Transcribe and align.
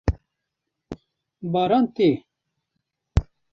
Baran 1.53 1.85
tê. 1.95 2.11